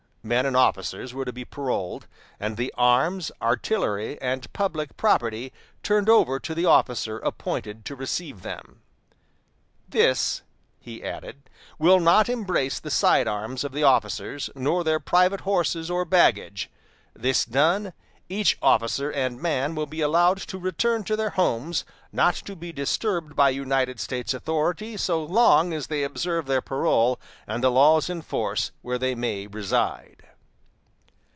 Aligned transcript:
Men 0.23 0.45
and 0.45 0.55
officers 0.55 1.15
were 1.15 1.25
to 1.25 1.33
be 1.33 1.45
paroled, 1.45 2.05
and 2.39 2.55
the 2.55 2.71
arms, 2.77 3.31
artillery, 3.41 4.21
and 4.21 4.53
public 4.53 4.95
property 4.95 5.51
turned 5.81 6.07
over 6.09 6.39
to 6.39 6.53
the 6.53 6.63
officer 6.67 7.17
appointed 7.17 7.83
to 7.85 7.95
receive 7.95 8.43
them. 8.43 8.83
"This," 9.89 10.43
he 10.79 11.03
added, 11.03 11.49
"will 11.79 11.99
not 11.99 12.29
embrace 12.29 12.79
the 12.79 12.91
side 12.91 13.27
arms 13.27 13.63
of 13.63 13.71
the 13.71 13.81
officers, 13.81 14.51
nor 14.53 14.83
their 14.83 14.99
private 14.99 15.41
horses 15.41 15.89
or 15.89 16.05
baggage. 16.05 16.69
This 17.15 17.43
done, 17.43 17.91
each 18.29 18.57
officer 18.61 19.11
and 19.11 19.41
man 19.41 19.75
will 19.75 19.87
be 19.87 19.99
allowed 19.99 20.37
to 20.37 20.57
return 20.57 21.03
to 21.03 21.17
their 21.17 21.31
homes, 21.31 21.83
not 22.13 22.33
to 22.33 22.55
be 22.55 22.71
disturbed 22.71 23.35
by 23.35 23.49
United 23.49 23.99
States 23.99 24.33
authority 24.33 24.95
so 24.95 25.21
long 25.21 25.73
as 25.73 25.87
they 25.87 26.03
observe 26.03 26.45
their 26.45 26.61
parole 26.61 27.19
and 27.45 27.61
the 27.61 27.69
laws 27.69 28.09
in 28.09 28.21
force 28.21 28.71
where 28.81 28.97
they 28.97 29.13
may 29.15 29.47
reside." 29.47 30.15